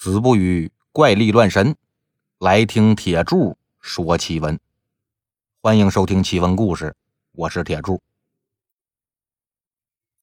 [0.00, 1.76] 子不语怪力乱神，
[2.38, 4.58] 来听铁柱说奇闻。
[5.60, 6.96] 欢迎收听奇闻故事，
[7.32, 8.00] 我是铁柱。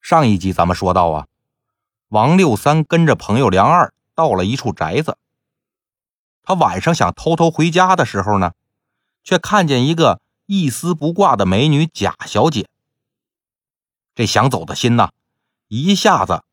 [0.01, 1.27] 上一集咱们说到啊，
[2.07, 5.19] 王六三跟着朋友梁二到了一处宅子。
[6.41, 8.53] 他晚上想偷偷回家的时候呢，
[9.23, 12.67] 却看见一个一丝不挂的美女贾小姐。
[14.15, 15.11] 这想走的心呐，
[15.67, 16.43] 一下子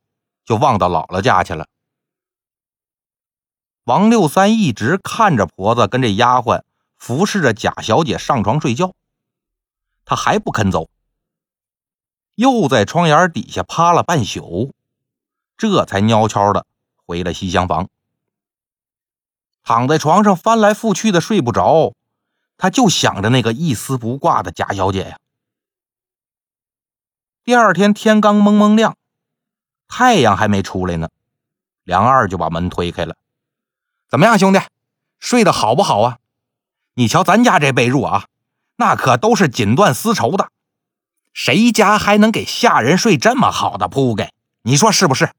[0.44, 1.66] 就忘到姥姥家去了。
[3.84, 6.62] 王六三一直看着婆子跟这丫鬟
[6.96, 8.94] 服侍着贾小姐上床睡觉，
[10.06, 10.88] 他还不肯走，
[12.34, 14.72] 又在窗沿底下趴了半宿，
[15.58, 16.64] 这才悄悄的
[17.04, 17.88] 回了西厢房。
[19.62, 21.92] 躺在床上翻来覆去的睡不着，
[22.56, 25.18] 他就想着那个一丝不挂的贾小姐呀。
[27.44, 28.96] 第二天天刚蒙蒙亮，
[29.88, 31.10] 太阳还没出来呢，
[31.82, 33.14] 梁二就把门推开了。
[34.14, 34.60] 怎么样，兄弟，
[35.18, 36.18] 睡得好不好啊？
[36.94, 38.26] 你瞧咱家这被褥啊，
[38.76, 40.52] 那可都是锦缎丝绸的，
[41.32, 44.32] 谁家还能给下人睡这么好的铺盖？
[44.62, 45.32] 你说是不是？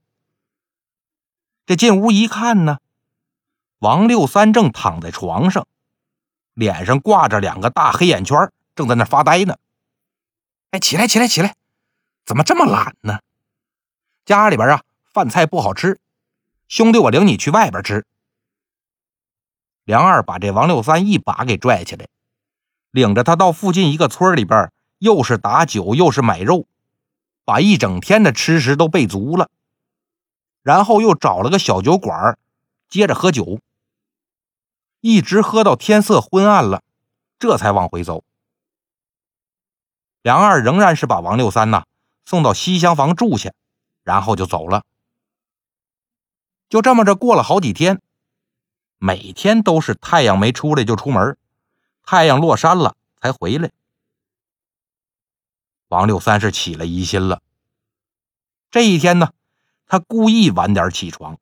[1.66, 2.80] 这进屋一看呢，
[3.80, 5.66] 王六三正躺在床上，
[6.54, 9.56] 脸上挂着两个大黑眼圈，正在那发呆呢。
[10.72, 11.56] 哎，起来，起来，起来！
[12.26, 13.20] 怎么这么懒呢？
[14.26, 15.98] 家里边啊，饭菜不好吃，
[16.67, 18.06] 兄弟，我领你去外边吃。
[19.86, 22.08] 梁二把这王六三一把给拽起来，
[22.89, 26.66] 领着他到附近一个村里边，又是打酒又是买肉，
[27.45, 29.50] 把一整天的吃食都备足了。
[30.64, 32.39] 然后又找了个小酒馆，
[32.89, 33.59] 接着喝酒，
[35.02, 36.81] 一直喝到天色昏暗了，
[37.38, 38.23] 这才往回走。
[40.23, 41.86] 梁二仍然是把王六三呐
[42.25, 43.53] 送到西厢房住下，
[44.03, 44.81] 然后就走了。
[46.67, 48.02] 就这么着过了好几天。
[49.06, 51.38] 每天都是太阳没出来就出门，
[52.02, 53.70] 太阳落山了才回来。
[55.89, 57.43] 王六三是起了疑心了。
[58.71, 59.32] 这一天呢，
[59.86, 61.38] 他故意晚点起床，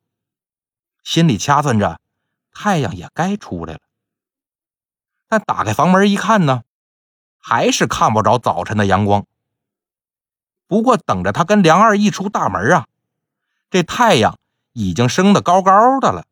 [1.04, 2.02] 心里掐算着
[2.52, 3.80] 太阳也该出来了。
[5.30, 6.64] 但打开房门一看呢，
[7.40, 9.26] 还是看不着早晨的阳光。
[10.68, 12.88] 不过等着他跟梁二一出大门啊，
[13.70, 14.38] 这太阳
[14.74, 16.26] 已经升得高高的了。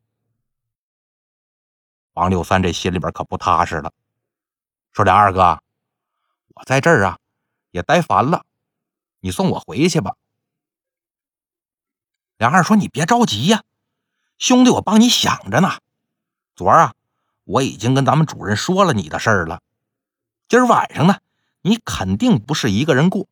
[2.14, 3.94] 王六三这心里边可不踏实了，
[4.92, 5.62] 说：“梁二哥，
[6.50, 7.20] 我在这儿啊，
[7.72, 8.44] 也待烦了，
[9.22, 10.16] 你送我回去吧。”
[12.38, 13.64] 梁二说：“你别着急呀，
[14.38, 15.80] 兄弟，我帮你想着呢。
[16.54, 16.94] 昨儿啊，
[17.46, 19.62] 我已经跟咱们主人说了你的事儿了。
[20.50, 21.22] 今儿晚上呢，
[21.62, 23.28] 你肯定不是一个人过。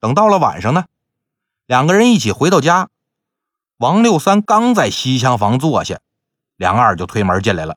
[0.00, 0.86] 等到了晚上呢，
[1.66, 2.88] 两个人一起回到家，
[3.76, 6.00] 王六三刚在西厢房坐下。”
[6.56, 7.76] 梁二就推门进来了，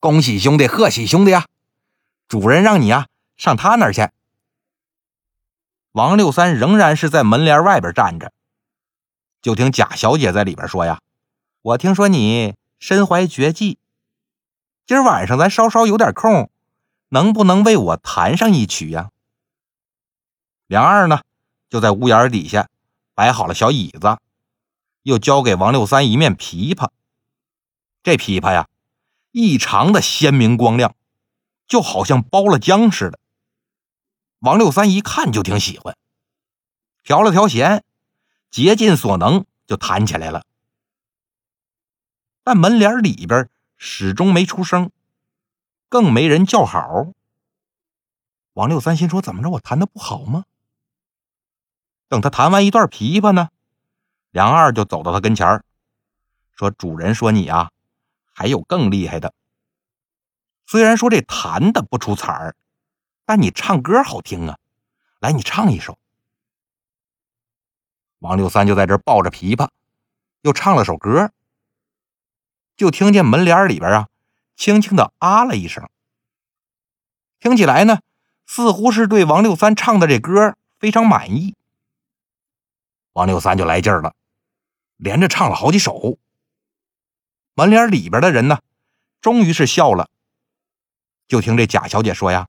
[0.00, 1.46] 恭喜兄弟，贺喜兄弟啊！
[2.26, 4.08] 主人让你啊上他那儿去。
[5.92, 8.32] 王六三仍然是在门帘外边站着，
[9.40, 11.00] 就听贾小姐在里边说呀
[11.62, 13.78] ：“我听说你身怀绝技，
[14.86, 16.50] 今儿晚上咱稍稍有点空，
[17.10, 19.10] 能不能为我弹上一曲呀？”
[20.66, 21.20] 梁二呢
[21.68, 22.68] 就在屋檐底下
[23.14, 24.18] 摆好了小椅子，
[25.02, 26.88] 又交给王六三一面琵琶。
[28.02, 28.68] 这琵琶呀，
[29.30, 30.96] 异常的鲜明光亮，
[31.66, 33.20] 就好像包了浆似的。
[34.40, 35.96] 王六三一看就挺喜欢，
[37.04, 37.84] 调了调弦，
[38.50, 40.44] 竭尽所能就弹起来了。
[42.42, 44.90] 但门帘里边始终没出声，
[45.88, 47.12] 更没人叫好。
[48.54, 50.44] 王六三心说：“怎么着，我弹的不好吗？”
[52.08, 53.50] 等他弹完一段琵琶呢，
[54.32, 55.62] 梁二就走到他跟前
[56.50, 57.70] 说：“主人说你啊。”
[58.42, 59.34] 还有更厉害的。
[60.66, 62.56] 虽然说这弹的不出彩儿，
[63.24, 64.58] 但你唱歌好听啊！
[65.20, 65.96] 来，你唱一首。
[68.18, 69.68] 王六三就在这抱着琵琶，
[70.40, 71.30] 又唱了首歌。
[72.76, 74.08] 就听见门帘里边啊，
[74.56, 75.88] 轻轻的啊了一声。
[77.38, 78.00] 听起来呢，
[78.44, 81.54] 似乎是对王六三唱的这歌非常满意。
[83.12, 84.16] 王六三就来劲儿了，
[84.96, 86.18] 连着唱了好几首。
[87.54, 88.60] 门帘里边的人呢，
[89.20, 90.08] 终于是笑了。
[91.28, 92.48] 就听这贾小姐说呀：“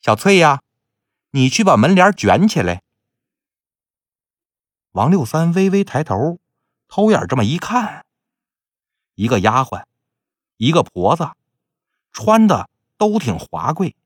[0.00, 0.60] 小翠呀，
[1.30, 2.82] 你去把门帘卷起来。”
[4.92, 6.38] 王六三微微抬头，
[6.88, 8.04] 偷眼这么一看，
[9.14, 9.84] 一个丫鬟，
[10.56, 11.30] 一个婆子，
[12.12, 13.96] 穿的都挺华贵，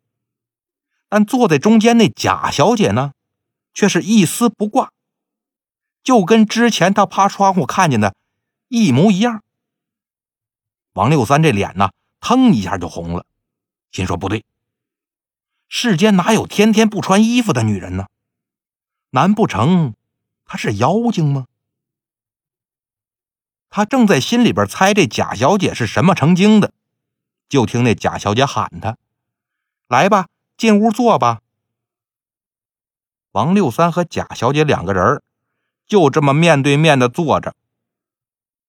[1.08, 3.12] 但坐在中间那贾小姐呢，
[3.74, 4.92] 却是一丝不挂，
[6.02, 8.14] 就跟之前他趴窗户看见的
[8.68, 9.42] 一模一样。
[10.98, 13.24] 王六三这脸呢，腾一下就红了，
[13.92, 14.44] 心说不对，
[15.68, 18.08] 世间哪有天天不穿衣服的女人呢？
[19.10, 19.94] 难不成
[20.44, 21.46] 她是妖精吗？
[23.70, 26.72] 他正在心里边猜这贾小姐是什么成精的，
[27.48, 28.96] 就听那贾小姐喊他
[29.86, 31.42] ：“来吧，进屋坐吧。”
[33.30, 35.22] 王六三和贾小姐两个人
[35.86, 37.54] 就这么面对面的坐着。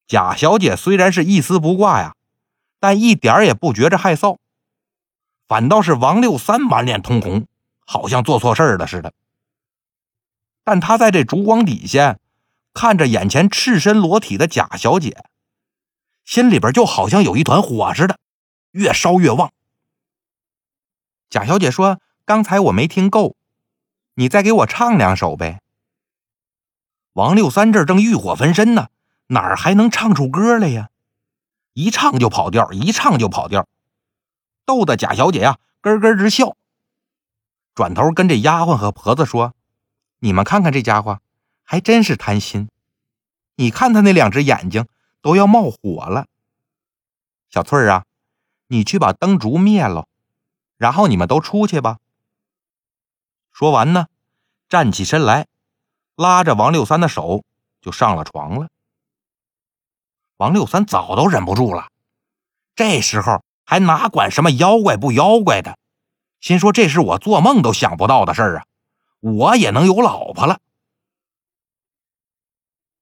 [0.05, 2.15] 贾小姐虽然是一丝不挂呀，
[2.79, 4.37] 但一点也不觉着害臊，
[5.47, 7.45] 反倒是王六三满脸通红，
[7.85, 9.13] 好像做错事儿了似的。
[10.63, 12.17] 但他在这烛光底下。
[12.71, 15.25] 看着眼前赤身裸体的贾小姐，
[16.23, 18.19] 心里边就好像有一团火似的，
[18.71, 19.51] 越烧越旺。
[21.29, 23.35] 贾小姐说：“刚才我没听够，
[24.13, 25.61] 你再给我唱两首呗。”
[27.13, 28.89] 王六三这正欲火焚身呢，
[29.27, 30.91] 哪儿还能唱出歌来呀？
[31.79, 33.65] 一唱就跑调，一唱就跑调，
[34.65, 36.57] 逗得贾小姐呀咯咯直笑。
[37.73, 39.53] 转头跟这丫鬟和婆子说
[40.19, 41.21] ：“你们看看这家伙。”
[41.63, 42.67] 还真是贪心，
[43.55, 44.87] 你看他那两只眼睛
[45.21, 46.25] 都要冒火了。
[47.51, 48.05] 小翠儿啊，
[48.67, 50.07] 你去把灯烛灭了，
[50.77, 51.99] 然后你们都出去吧。
[53.51, 54.07] 说完呢，
[54.67, 55.45] 站起身来，
[56.15, 57.43] 拉着王六三的手
[57.79, 58.69] 就上了床了。
[60.39, 61.89] 王六三早都忍不住了，
[62.73, 65.77] 这时候还哪管什么妖怪不妖怪的，
[66.39, 68.65] 心说这是我做梦都想不到的事儿啊，
[69.19, 70.61] 我也能有老婆了。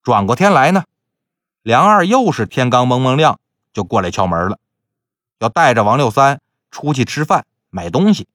[0.02, 0.82] 转过天来呢，
[1.62, 3.38] 梁二又是天刚蒙蒙亮
[3.72, 4.58] 就过来敲门了，
[5.38, 6.40] 要带着王六三
[6.72, 8.26] 出去吃饭买东西。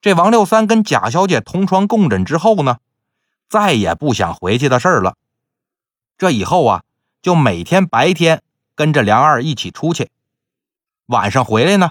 [0.00, 2.78] 这王六三跟贾小姐同床共枕之后呢，
[3.46, 5.18] 再也不想回去的事儿了。
[6.16, 6.82] 这以后啊，
[7.22, 8.42] 就每天白天
[8.74, 10.10] 跟着梁二一起出去，
[11.06, 11.90] 晚上回来呢，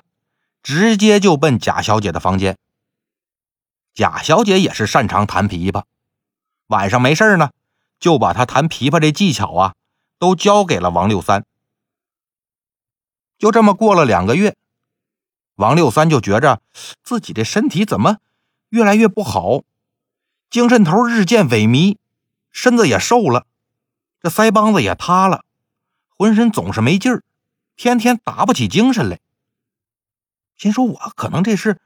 [0.63, 2.57] 直接就奔贾小姐的房间。
[3.94, 5.83] 贾小姐也是擅长弹琵琶，
[6.68, 7.51] 晚上没事呢。
[7.98, 9.75] 就把他弹琵琶这技巧啊，
[10.19, 11.45] 都交给了王六三。
[13.39, 14.57] 就这么过了两个月，
[15.56, 16.62] 王六三就觉着
[17.01, 18.18] 自己这身体怎么
[18.68, 19.63] 越来越不好，
[20.50, 21.95] 精神头日渐萎靡，
[22.51, 23.48] 身子也瘦了，
[24.25, 25.45] 这腮帮子也塌了，
[26.18, 27.22] 浑身总是没劲儿，
[27.75, 29.19] 天天打不起精神来。
[30.57, 31.80] 心说：“我可能这是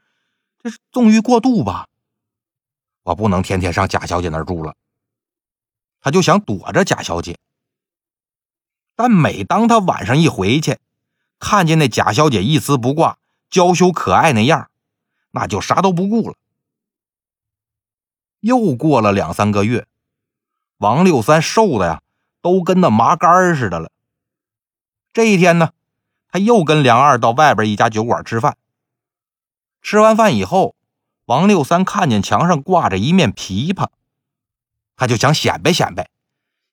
[0.58, 1.86] 这是纵欲过度吧？
[3.02, 4.74] 我不能天天上贾小姐那儿住了。”
[6.00, 7.38] 他就想躲着贾小姐，
[8.94, 10.78] 但每当他晚上一回去，
[11.38, 13.18] 看见那贾小姐一丝不挂、
[13.50, 14.70] 娇羞可爱那样，
[15.32, 16.36] 那就啥都不顾了。
[18.40, 19.86] 又过了两三个月，
[20.78, 22.02] 王六三瘦的呀，
[22.42, 23.90] 都跟那麻杆似的了。
[25.12, 25.70] 这一天呢，
[26.28, 28.56] 他又跟梁二到外边一家酒馆吃饭。
[29.82, 30.74] 吃完饭以后，
[31.24, 33.88] 王六三看见墙上挂着一面琵琶。
[34.96, 36.10] 他就想显摆显摆，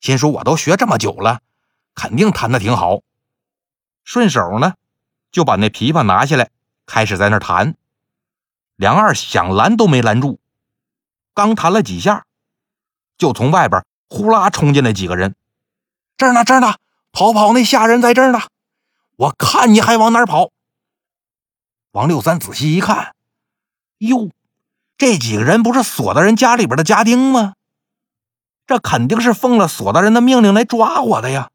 [0.02, 1.40] 心说我都学这么久了，
[1.96, 3.00] 肯定弹的挺好。
[4.04, 4.74] 顺手呢，
[5.32, 6.50] 就把那琵琶拿下来，
[6.86, 7.76] 开始在那弹。
[8.76, 10.40] 梁二想拦都没拦住，
[11.34, 12.26] 刚弹了几下，
[13.18, 15.36] 就从外边呼啦冲进来几个人。
[16.18, 16.76] 这儿呢，这儿呢，
[17.12, 18.42] 跑跑，那下人在这儿呢，
[19.18, 20.50] 我看你还往哪儿跑？
[21.92, 23.14] 王六三仔细一看，
[24.00, 24.32] 哟，
[24.98, 27.54] 这几个人不是锁大人家里边的家丁吗？
[28.66, 31.52] 这肯定是奉了索大人的命令来抓我的呀！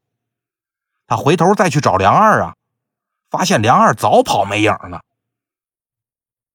[1.07, 2.55] 他回头再去找梁二啊，
[3.29, 5.03] 发现梁二早跑没影了。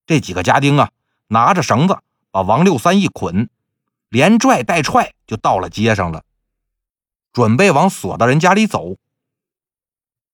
[0.07, 0.91] 这几个家丁啊，
[1.27, 1.99] 拿着绳子
[2.31, 3.50] 把王六三一捆，
[4.09, 6.25] 连拽带踹就到了街上了，
[7.38, 8.97] 准备往索大人家里走。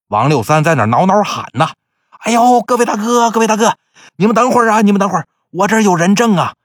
[0.07, 1.73] 王六三在那挠挠喊呐
[2.17, 3.77] ：“哎呦，各位大哥，各位大哥，
[4.15, 6.55] 你们等会儿啊，你们等会儿，我这有人证啊，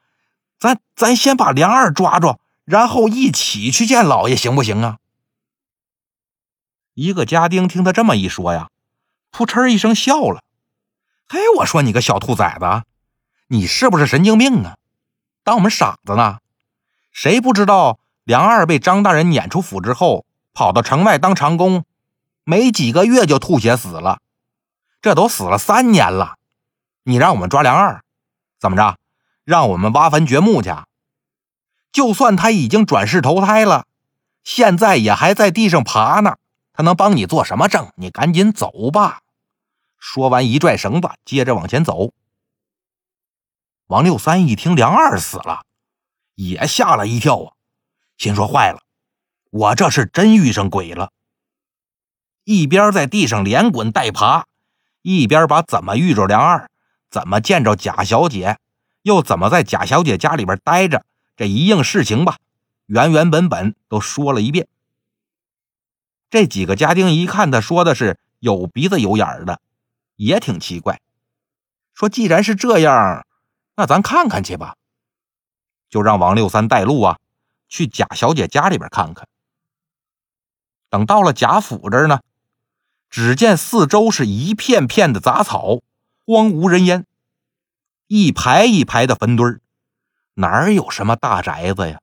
[0.58, 4.96] 咱咱先把梁二抓住。”然后一起去见老爷，行不行啊？
[6.94, 8.70] 一个家丁听他这么一说呀，
[9.30, 10.42] 扑哧一声笑了。
[11.28, 12.84] 嘿，我说你个小兔崽子，
[13.48, 14.78] 你是不是神经病啊？
[15.44, 16.38] 当我们傻子呢？
[17.12, 21.84] 谁不知道梁二被张大人撵出府之后，跑到城外当长工，
[22.44, 24.20] 没几个月就吐血死了，
[25.00, 26.36] 这都死了三年了。
[27.04, 28.02] 你让我们抓梁二，
[28.58, 28.98] 怎么着？
[29.44, 30.70] 让我们挖坟掘墓去？
[31.92, 33.86] 就算他已经转世投胎了，
[34.44, 36.36] 现在也还在地上爬呢。
[36.72, 37.92] 他能帮你做什么证？
[37.96, 39.20] 你赶紧走吧。
[39.98, 42.12] 说完，一拽绳子，接着往前走。
[43.88, 45.64] 王六三一听梁二死了，
[46.36, 47.52] 也吓了一跳啊，
[48.16, 48.80] 心说坏了，
[49.50, 51.12] 我这是真遇上鬼了。
[52.44, 54.46] 一边在地上连滚带爬，
[55.02, 56.68] 一边把怎么遇着梁二，
[57.10, 58.58] 怎么见着贾小姐，
[59.02, 61.04] 又怎么在贾小姐家里边待着，
[61.36, 62.38] 这一应事情吧，
[62.86, 64.66] 原原本本都说了一遍。
[66.30, 69.60] 这几个家丁一看他说的是有鼻子有眼的，
[70.16, 71.00] 也挺奇怪，
[71.92, 73.26] 说既然是这样，
[73.76, 74.76] 那咱看看去吧。
[75.88, 77.18] 就让王六三带路啊，
[77.68, 79.26] 去贾小姐家里边看看。
[80.90, 82.20] 等到了贾府这儿呢，
[83.08, 85.80] 只见四周是一片片的杂草，
[86.26, 87.06] 荒无人烟，
[88.08, 89.60] 一排一排的坟堆儿，
[90.34, 92.00] 哪有什么大宅子呀？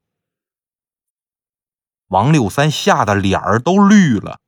[2.08, 4.40] 王六三吓得脸儿都绿了，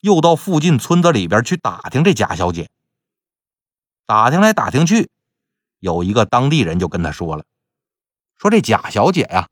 [0.00, 2.70] 又到附近村子里边去打听这贾小姐。
[4.06, 5.10] 打听来打听去，
[5.80, 7.44] 有一个当地人就跟他说了
[8.38, 9.48] ：“说这贾小姐呀，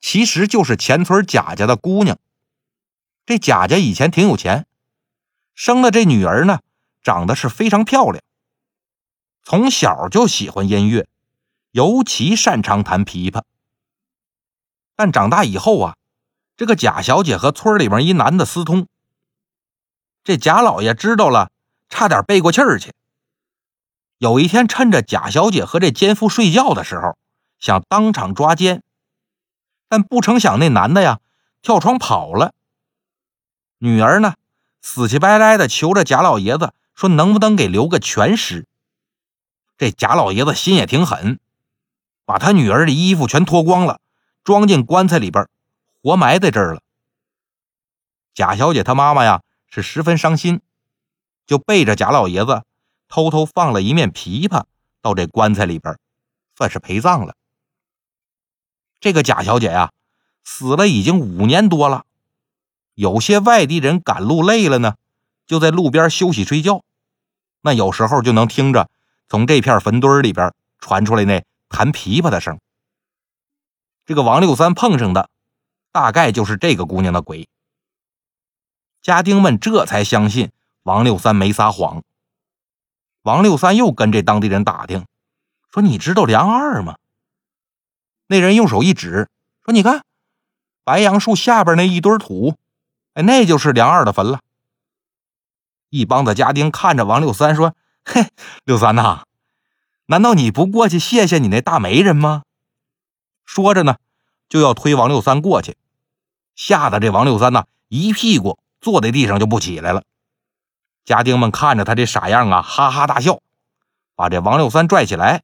[0.00, 2.18] 其实就是前村贾家的姑娘。
[3.26, 4.66] 这贾家以前挺有钱，
[5.52, 6.60] 生的这女儿呢，
[7.02, 8.22] 长得是非常漂亮，
[9.42, 11.06] 从小就喜欢音乐，
[11.72, 13.42] 尤其擅长弹琵琶。
[14.94, 15.96] 但长大以后啊。”
[16.58, 18.86] 这个贾小姐和村里边一男的私通，
[20.24, 21.50] 这贾老爷知道了，
[21.90, 22.94] 差点背过气儿去。
[24.16, 27.18] 有一天，趁着贾小姐和这奸夫睡觉的时候，
[27.58, 28.82] 想当场抓奸，
[29.86, 31.20] 但不成想那男的呀
[31.60, 32.54] 跳窗跑了。
[33.78, 34.34] 女儿呢，
[34.80, 38.66] 死乞白赖的求着贾老爷子说：“能不能给留个全尸？”
[39.76, 41.38] 这贾老爷子心也挺狠，
[42.24, 44.00] 把他女儿的衣服全脱光了，
[44.42, 45.46] 装进棺材里边。
[46.02, 46.82] 活埋在这儿了。
[48.32, 50.60] 贾小姐她妈妈呀是十分伤心，
[51.46, 52.62] 就背着贾老爷子
[53.08, 54.66] 偷偷放了一面琵琶
[55.02, 55.98] 到这棺材里边，
[56.56, 57.34] 算是陪葬了。
[59.00, 59.92] 这个贾小姐呀
[60.44, 62.06] 死了已经五年多了，
[62.96, 64.96] 有些外地人赶路累了呢，
[65.46, 66.82] 就在路边休息睡觉，
[67.60, 68.90] 那有时候就能听着
[69.28, 72.58] 从这片坟堆里边传出来那弹琵琶的声。
[74.04, 75.30] 这个王六三碰上的。
[75.92, 77.48] 大概就是这个姑娘的鬼。
[79.00, 80.50] 家丁们这才相信
[80.82, 82.02] 王六三没撒谎。
[83.22, 85.06] 王六三又跟这当地人打听，
[85.72, 86.96] 说：“你知道梁二吗？”
[88.28, 89.30] 那人用手一指，
[89.64, 90.04] 说：“你看，
[90.84, 92.56] 白杨树下边那一堆土，
[93.16, 94.40] 哎，那就是梁二的坟了。”
[95.88, 98.28] 一帮子家丁看着王六三说：“嘿，
[98.64, 99.24] 六三呐，
[100.06, 102.42] 难道你不过去谢谢你那大媒人吗？”
[103.46, 103.96] 说着呢，
[104.48, 105.76] 就要推王六三过去。
[106.54, 110.02] 吓得这王六三呐，一屁股坐在地上就不起来了。
[111.04, 113.40] 家丁们看着他这傻样啊，哈哈大笑，
[114.14, 115.42] 把这王六三拽起来，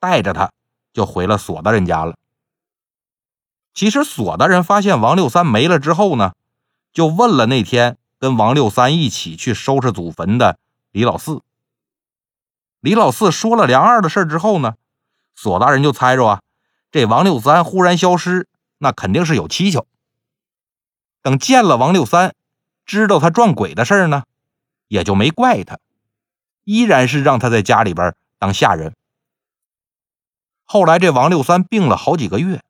[0.00, 0.50] 带着他
[0.92, 2.16] 就回了索大人家了。
[3.74, 6.32] 其实索大人发现王六三没了之后呢，
[6.96, 10.58] 就问了那天跟王六三一起去收拾祖坟的
[10.92, 11.42] 李老四。
[12.80, 14.76] 李老四说了梁二的事之后呢，
[15.34, 16.40] 索大人就猜着啊，
[16.90, 18.48] 这王六三忽然消失，
[18.78, 19.86] 那肯定是有蹊跷。
[21.20, 22.34] 等见了王六三，
[22.86, 24.22] 知道他撞鬼的事呢，
[24.88, 25.78] 也就没怪他，
[26.64, 28.94] 依然是让他在家里边当下人。
[30.64, 32.62] 后来这王六三病了好几个月，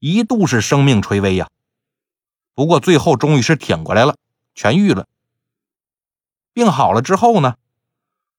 [0.00, 1.48] 一度是生命垂危呀。
[2.54, 4.16] 不过最后终于是挺过来了，
[4.54, 5.06] 痊愈了。
[6.52, 7.56] 病好了之后呢，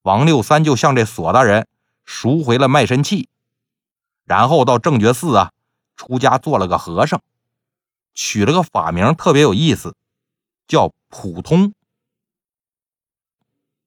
[0.02, 1.66] 王六三就向这索大人
[2.04, 3.28] 赎回了卖身契，
[4.24, 5.52] 然后到正觉寺啊
[5.96, 7.20] 出家做了个和尚。
[8.16, 9.96] 取了个法名，特别有意思，
[10.68, 11.74] 叫普通。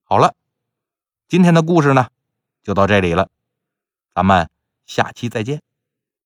[0.03, 0.35] 好了，
[1.29, 2.07] 今天的故事呢，
[2.61, 3.29] 就到这里了，
[4.13, 4.49] 咱们
[4.85, 5.61] 下期再见。